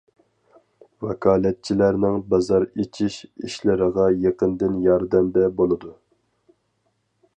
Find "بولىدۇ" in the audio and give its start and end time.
5.61-5.93